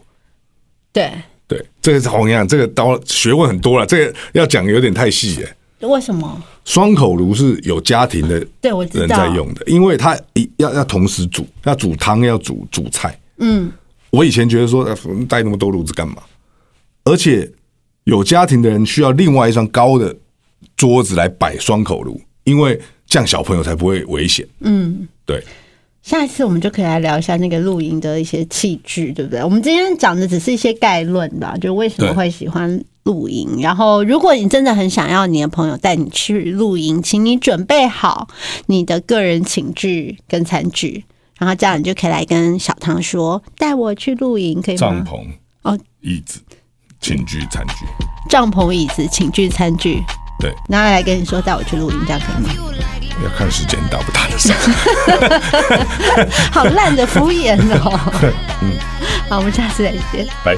[0.91, 1.11] 对，
[1.47, 5.55] 对，这个是我跟你讲，这个刀学问很多了，这个要讲有点太细耶。
[5.81, 6.43] 为什么？
[6.63, 13.19] 双口炉是有家庭的对我知人在用的，因为它一要要同时煮，要煮汤，要煮煮菜。
[13.37, 13.71] 嗯，
[14.11, 14.95] 我以前觉得说呃
[15.27, 16.17] 带那么多炉子干嘛？
[17.03, 17.51] 而且
[18.03, 20.15] 有家庭的人需要另外一张高的
[20.77, 24.47] 桌子来摆双口炉，因为这样小朋友才不会危险。
[24.59, 25.43] 嗯，对，
[26.03, 29.43] 下一次我们就可以来聊一下那个露营的一些器具，对不对？
[29.43, 33.61] 我们今天讲的只是一些概论吧，就为什么会喜欢露营。
[33.61, 38.27] 然后，如果你真的很想要你的朋友带你去露营，请你准备好
[38.65, 41.05] 你的个人寝具跟餐具，
[41.37, 44.79] 然后这样你就可以来跟小唐说，带我去露营，可以吗？
[44.79, 45.23] 帐篷、
[45.61, 46.41] 哦，椅子、
[46.99, 47.85] 寝具、餐具，
[48.27, 50.01] 帐篷、椅子、寝具、餐具，
[50.39, 53.00] 对，然后来跟你说带我去露营，这样可以吗？
[53.23, 54.55] 要看时间打不打得上。
[56.51, 57.99] 好烂的敷衍哦。
[58.61, 58.73] 嗯，
[59.29, 60.27] 好，我们下次再见。
[60.43, 60.55] 拜。